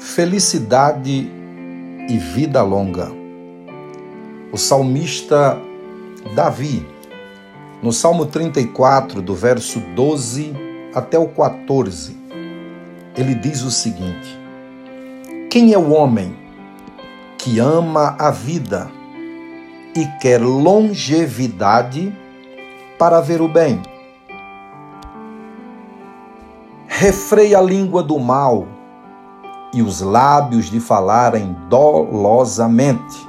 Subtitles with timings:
[0.00, 1.30] Felicidade
[2.08, 3.12] e vida longa.
[4.50, 5.60] O salmista
[6.34, 6.86] Davi,
[7.82, 10.54] no Salmo 34, do verso 12
[10.94, 12.16] até o 14,
[13.14, 14.40] ele diz o seguinte:
[15.50, 16.34] Quem é o homem
[17.36, 18.90] que ama a vida
[19.94, 22.10] e quer longevidade
[22.98, 23.82] para ver o bem?
[26.88, 28.79] Refreia a língua do mal
[29.72, 33.28] e os lábios de falarem dolosamente.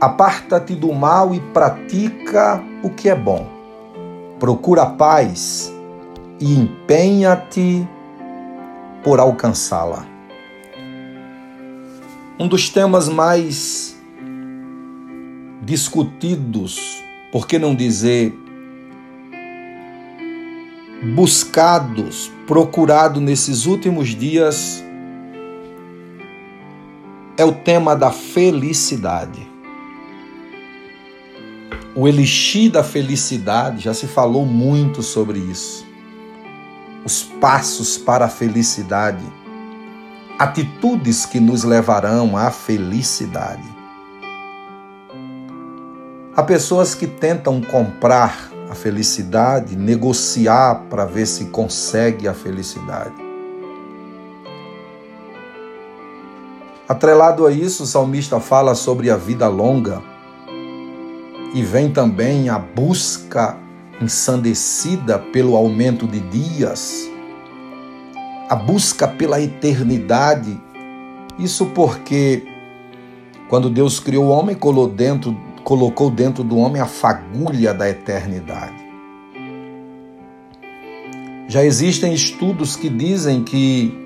[0.00, 3.46] Aparta-te do mal e pratica o que é bom.
[4.40, 5.72] Procura a paz
[6.40, 7.86] e empenha-te
[9.04, 10.04] por alcançá-la.
[12.38, 13.96] Um dos temas mais
[15.62, 18.36] discutidos, por que não dizer
[21.14, 24.84] buscados, procurado nesses últimos dias
[27.36, 29.50] é o tema da felicidade.
[31.94, 35.86] O elixir da felicidade, já se falou muito sobre isso.
[37.04, 39.24] Os passos para a felicidade,
[40.38, 43.70] atitudes que nos levarão à felicidade.
[46.34, 53.31] Há pessoas que tentam comprar a felicidade, negociar para ver se consegue a felicidade.
[56.88, 60.02] Atrelado a isso, o salmista fala sobre a vida longa
[61.54, 63.56] e vem também a busca
[64.00, 67.08] ensandecida pelo aumento de dias,
[68.48, 70.60] a busca pela eternidade.
[71.38, 72.42] Isso porque
[73.48, 78.82] quando Deus criou o homem, colocou dentro, colocou dentro do homem a fagulha da eternidade.
[81.46, 84.01] Já existem estudos que dizem que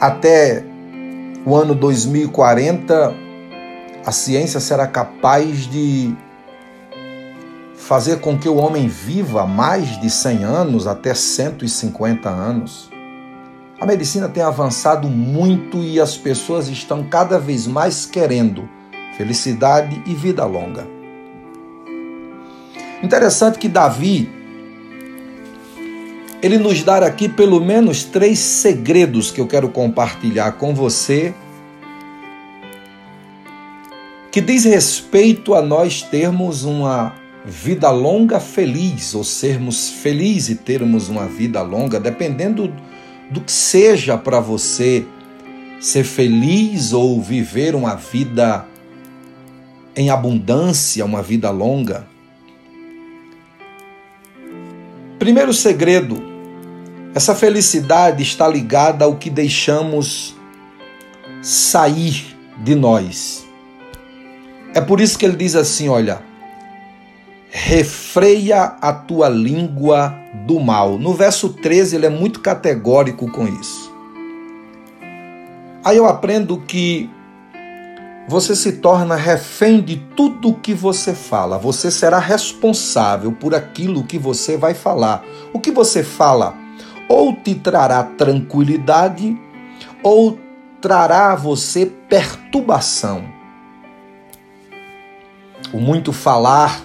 [0.00, 0.64] até
[1.44, 3.14] o ano 2040,
[4.04, 6.14] a ciência será capaz de
[7.74, 12.90] fazer com que o homem viva mais de 100 anos, até 150 anos.
[13.80, 18.68] A medicina tem avançado muito e as pessoas estão cada vez mais querendo
[19.16, 20.86] felicidade e vida longa.
[23.02, 24.37] Interessante que Davi
[26.42, 31.34] ele nos dá aqui pelo menos três segredos que eu quero compartilhar com você,
[34.30, 41.08] que diz respeito a nós termos uma vida longa feliz, ou sermos felizes e termos
[41.08, 42.72] uma vida longa, dependendo
[43.30, 45.04] do que seja para você
[45.80, 48.66] ser feliz ou viver uma vida
[49.96, 52.06] em abundância, uma vida longa.
[55.18, 56.22] Primeiro segredo:
[57.14, 60.36] essa felicidade está ligada ao que deixamos
[61.42, 63.46] sair de nós.
[64.74, 66.22] É por isso que ele diz assim: olha,
[67.50, 70.14] refreia a tua língua
[70.46, 70.98] do mal.
[70.98, 73.92] No verso 13, ele é muito categórico com isso.
[75.84, 77.08] Aí eu aprendo que
[78.28, 81.56] você se torna refém de tudo que você fala.
[81.56, 85.24] Você será responsável por aquilo que você vai falar.
[85.50, 86.54] O que você fala
[87.08, 89.38] ou te trará tranquilidade
[90.02, 90.38] ou
[90.80, 93.24] trará a você perturbação.
[95.72, 96.82] O muito falar,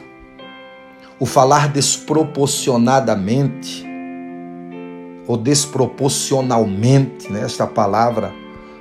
[1.19, 3.85] o falar desproporcionadamente
[5.27, 8.33] ou desproporcionalmente, né, esta palavra,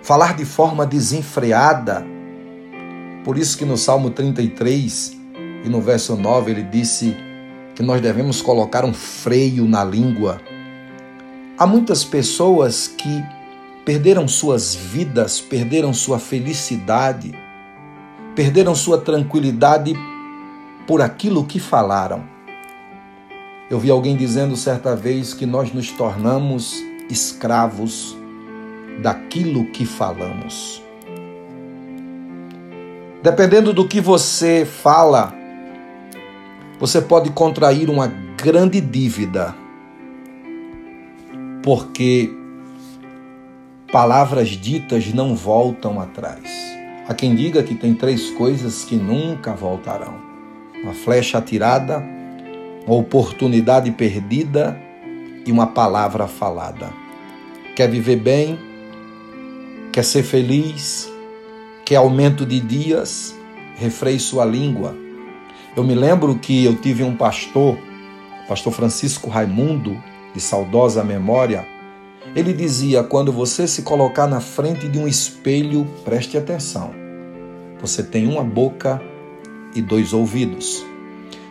[0.02, 2.04] falar de forma desenfreada,
[3.24, 5.16] por isso que no Salmo 33
[5.64, 7.16] e no verso 9 ele disse
[7.74, 10.40] que nós devemos colocar um freio na língua.
[11.58, 13.22] Há muitas pessoas que
[13.84, 17.32] perderam suas vidas, perderam sua felicidade,
[18.34, 19.94] perderam sua tranquilidade
[20.86, 22.24] por aquilo que falaram.
[23.70, 28.16] Eu vi alguém dizendo certa vez que nós nos tornamos escravos
[29.02, 30.82] daquilo que falamos.
[33.22, 35.32] Dependendo do que você fala,
[36.80, 39.54] você pode contrair uma grande dívida,
[41.62, 42.30] porque
[43.90, 46.42] palavras ditas não voltam atrás.
[47.08, 50.14] Há quem diga que tem três coisas que nunca voltarão:
[50.82, 52.02] uma flecha atirada,
[52.86, 54.80] uma oportunidade perdida
[55.46, 56.90] e uma palavra falada.
[57.74, 58.58] Quer viver bem?
[59.92, 61.12] Quer ser feliz?
[61.92, 63.36] que aumento de dias,
[63.76, 64.96] refreie sua língua.
[65.76, 67.76] Eu me lembro que eu tive um pastor,
[68.48, 70.02] pastor Francisco Raimundo,
[70.34, 71.66] de saudosa memória,
[72.34, 76.94] Ele dizia: quando você se colocar na frente de um espelho, preste atenção.
[77.80, 79.02] Você tem uma boca
[79.74, 80.84] e dois ouvidos.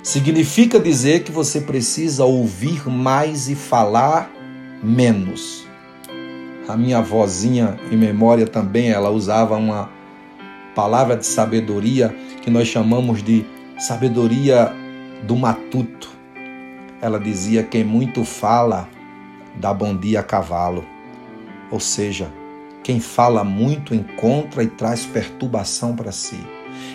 [0.04, 4.32] Significa dizer que você precisa ouvir mais e falar
[4.82, 5.68] menos.
[6.68, 9.90] A minha avózinha, em memória também, ela usava uma
[10.74, 13.46] palavra de sabedoria que nós chamamos de
[13.78, 14.72] sabedoria
[15.24, 16.11] do matuto.
[17.02, 18.88] Ela dizia: quem muito fala,
[19.56, 20.86] dá bom dia a cavalo.
[21.72, 22.32] Ou seja,
[22.84, 26.40] quem fala muito encontra e traz perturbação para si.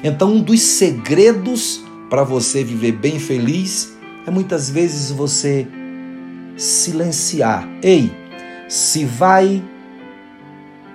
[0.05, 5.67] Então, um dos segredos para você viver bem feliz é muitas vezes você
[6.56, 7.69] silenciar.
[7.82, 8.12] Ei,
[8.69, 9.62] se vai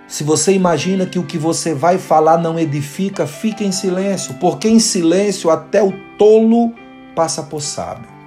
[0.08, 4.68] se você imagina que o que você vai falar não edifica, fique em silêncio, porque
[4.68, 6.74] em silêncio até o tolo
[7.16, 8.21] passa por sábio.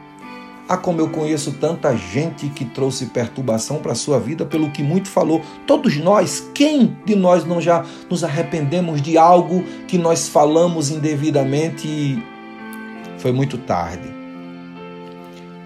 [0.67, 4.83] Ah, como eu conheço tanta gente que trouxe perturbação para a sua vida pelo que
[4.83, 5.43] muito falou.
[5.67, 11.87] Todos nós, quem de nós não já nos arrependemos de algo que nós falamos indevidamente
[11.87, 12.23] e
[13.19, 14.09] foi muito tarde?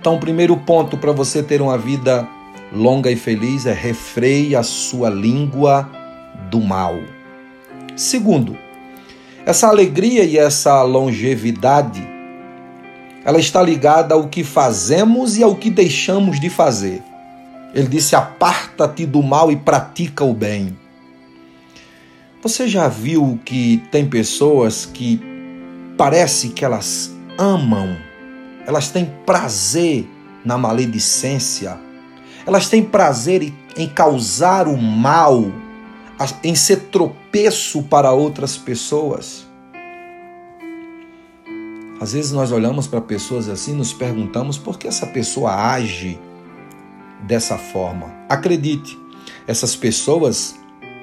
[0.00, 2.28] Então, primeiro ponto para você ter uma vida
[2.72, 5.88] longa e feliz é refreie a sua língua
[6.50, 6.96] do mal.
[7.96, 8.56] Segundo,
[9.46, 12.06] essa alegria e essa longevidade,
[13.28, 17.02] ela está ligada ao que fazemos e ao que deixamos de fazer.
[17.74, 20.74] Ele disse: aparta-te do mal e pratica o bem.
[22.42, 25.20] Você já viu que tem pessoas que
[25.94, 27.98] parece que elas amam,
[28.66, 30.08] elas têm prazer
[30.42, 31.78] na maledicência,
[32.46, 35.52] elas têm prazer em causar o mal
[36.42, 39.47] em ser tropeço para outras pessoas.
[42.00, 46.18] Às vezes nós olhamos para pessoas assim nos perguntamos por que essa pessoa age
[47.22, 48.12] dessa forma.
[48.28, 48.98] Acredite,
[49.46, 50.54] essas pessoas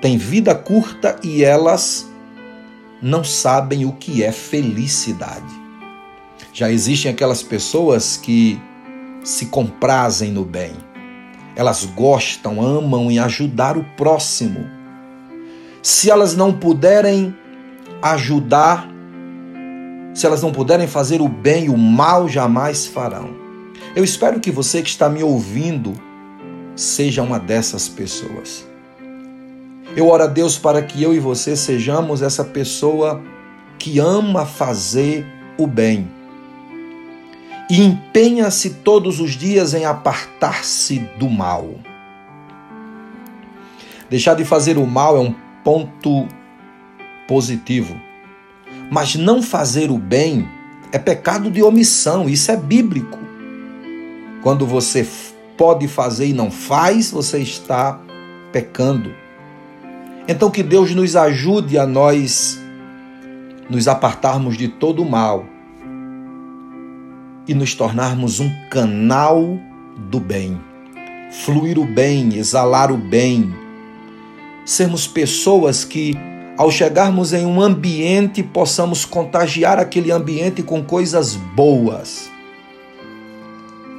[0.01, 2.09] têm vida curta e elas
[3.01, 5.53] não sabem o que é felicidade.
[6.53, 8.59] Já existem aquelas pessoas que
[9.24, 10.74] se comprazem no bem.
[11.56, 14.75] Elas gostam, amam em ajudar o próximo
[15.86, 17.38] se elas não puderem
[18.01, 18.89] ajudar,
[20.15, 23.35] se elas não puderem fazer o bem, o mal jamais farão.
[23.94, 25.94] Eu espero que você que está me ouvindo
[26.75, 28.65] seja uma dessas pessoas.
[29.95, 33.21] Eu oro a Deus para que eu e você sejamos essa pessoa
[33.77, 35.25] que ama fazer
[35.57, 36.07] o bem
[37.69, 41.75] e empenha-se todos os dias em apartar-se do mal.
[44.09, 46.27] Deixar de fazer o mal é um ponto
[47.27, 48.00] positivo.
[48.91, 50.47] Mas não fazer o bem
[50.91, 53.17] é pecado de omissão, isso é bíblico.
[54.41, 55.05] Quando você
[55.57, 57.99] pode fazer e não faz, você está
[58.51, 59.13] pecando.
[60.27, 62.59] Então que Deus nos ajude a nós
[63.69, 65.45] nos apartarmos de todo o mal
[67.47, 69.59] e nos tornarmos um canal
[70.09, 70.59] do bem.
[71.43, 73.53] Fluir o bem, exalar o bem,
[74.65, 76.15] sermos pessoas que,
[76.57, 82.31] ao chegarmos em um ambiente, possamos contagiar aquele ambiente com coisas boas,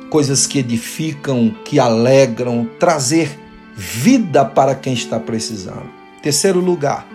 [0.09, 3.39] coisas que edificam, que alegram, trazer
[3.75, 5.91] vida para quem está precisando.
[6.23, 7.07] Terceiro lugar,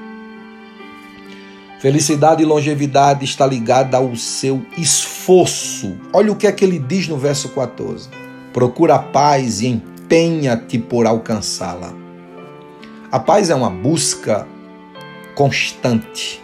[1.79, 5.97] felicidade e longevidade está ligada ao seu esforço.
[6.13, 8.09] Olha o que é que ele diz no verso 14:
[8.53, 11.93] procura a paz e empenha-te por alcançá-la.
[13.11, 14.47] A paz é uma busca
[15.41, 16.39] constante.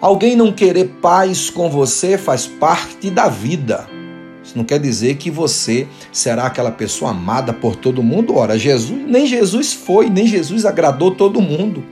[0.00, 3.88] Alguém não querer paz com você faz parte da vida.
[4.44, 8.36] Isso não quer dizer que você será aquela pessoa amada por todo mundo.
[8.36, 11.84] Ora, Jesus, nem Jesus foi, nem Jesus agradou todo mundo.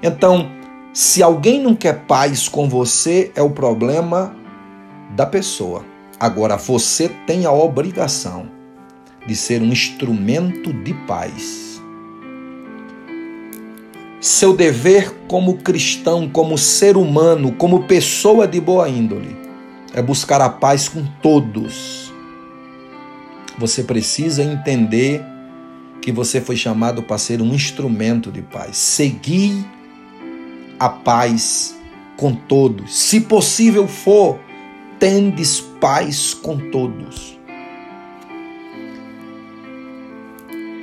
[0.00, 0.48] Então,
[0.92, 4.32] se alguém não quer paz com você, é o problema
[5.16, 5.84] da pessoa.
[6.20, 8.48] Agora, você tem a obrigação
[9.26, 11.69] de ser um instrumento de paz.
[14.20, 19.34] Seu dever como cristão, como ser humano, como pessoa de boa índole,
[19.94, 22.12] é buscar a paz com todos.
[23.58, 25.22] Você precisa entender
[26.02, 28.76] que você foi chamado para ser um instrumento de paz.
[28.76, 29.64] Seguir
[30.78, 31.74] a paz
[32.18, 32.94] com todos.
[32.94, 34.38] Se possível for,
[34.98, 37.38] tendes paz com todos.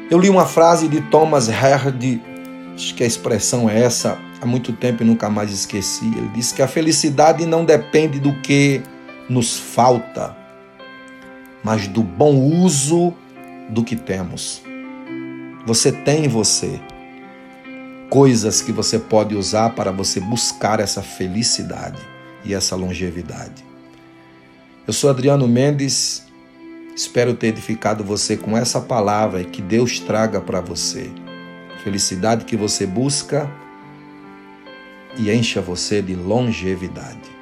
[0.10, 2.22] Eu li uma frase de Thomas Herd,
[2.78, 6.06] acho que a expressão é essa, há muito tempo e nunca mais esqueci.
[6.06, 8.84] Ele disse que a felicidade não depende do que
[9.28, 10.38] nos falta,
[11.64, 13.12] mas do bom uso
[13.70, 14.62] do que temos.
[15.66, 16.80] Você tem em você
[18.12, 22.00] coisas que você pode usar para você buscar essa felicidade
[22.46, 23.66] e essa longevidade.
[24.86, 26.24] Eu sou Adriano Mendes,
[26.96, 31.12] espero ter edificado você com essa palavra e que Deus traga para você
[31.88, 33.50] felicidade que você busca
[35.18, 37.37] e encha você de longevidade.